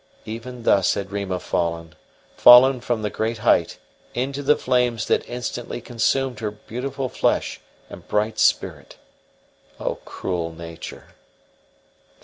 [0.25, 1.93] Even thus had Rima fallen
[2.35, 3.77] fallen from the great height
[4.15, 8.97] into the flames that instantly consumed her beautiful flesh and bright spirit!
[9.79, 11.09] O cruel Nature!